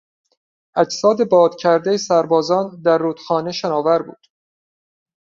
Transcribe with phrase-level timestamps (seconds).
[0.81, 4.27] اجساد باد کردهی سربازان در روخانه شناور بود.